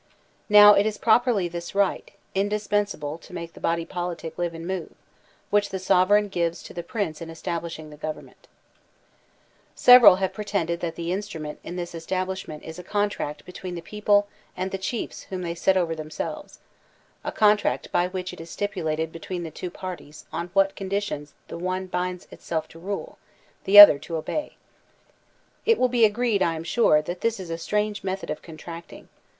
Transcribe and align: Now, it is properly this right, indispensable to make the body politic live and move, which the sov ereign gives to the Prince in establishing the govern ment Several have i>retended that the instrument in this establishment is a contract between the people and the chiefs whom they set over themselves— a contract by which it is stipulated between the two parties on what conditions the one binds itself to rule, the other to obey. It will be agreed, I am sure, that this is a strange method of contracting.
Now, 0.49 0.73
it 0.73 0.87
is 0.87 0.97
properly 0.97 1.47
this 1.47 1.75
right, 1.75 2.09
indispensable 2.33 3.19
to 3.19 3.33
make 3.35 3.53
the 3.53 3.59
body 3.59 3.85
politic 3.85 4.35
live 4.35 4.55
and 4.55 4.65
move, 4.65 4.91
which 5.51 5.69
the 5.69 5.77
sov 5.77 6.09
ereign 6.09 6.27
gives 6.31 6.63
to 6.63 6.73
the 6.73 6.81
Prince 6.81 7.21
in 7.21 7.29
establishing 7.29 7.91
the 7.91 7.97
govern 7.97 8.25
ment 8.25 8.47
Several 9.75 10.15
have 10.15 10.31
i>retended 10.33 10.79
that 10.79 10.95
the 10.95 11.11
instrument 11.11 11.59
in 11.63 11.75
this 11.75 11.93
establishment 11.93 12.63
is 12.63 12.79
a 12.79 12.83
contract 12.83 13.45
between 13.45 13.75
the 13.75 13.83
people 13.83 14.27
and 14.57 14.71
the 14.71 14.79
chiefs 14.79 15.21
whom 15.29 15.43
they 15.43 15.53
set 15.53 15.77
over 15.77 15.93
themselves— 15.93 16.57
a 17.23 17.31
contract 17.31 17.91
by 17.91 18.07
which 18.07 18.33
it 18.33 18.41
is 18.41 18.49
stipulated 18.49 19.11
between 19.11 19.43
the 19.43 19.51
two 19.51 19.69
parties 19.69 20.25
on 20.33 20.49
what 20.53 20.75
conditions 20.75 21.35
the 21.47 21.59
one 21.59 21.85
binds 21.85 22.27
itself 22.31 22.67
to 22.69 22.79
rule, 22.79 23.19
the 23.65 23.77
other 23.79 23.99
to 23.99 24.15
obey. 24.17 24.55
It 25.63 25.77
will 25.77 25.89
be 25.89 26.05
agreed, 26.05 26.41
I 26.41 26.55
am 26.55 26.63
sure, 26.63 27.03
that 27.03 27.21
this 27.21 27.39
is 27.39 27.51
a 27.51 27.57
strange 27.59 28.03
method 28.03 28.31
of 28.31 28.41
contracting. 28.41 29.07